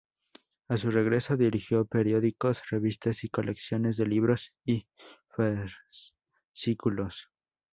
[0.67, 4.87] A su regreso, dirigió periódicos, revistas y colecciones de libros y
[5.27, 7.29] fascículos.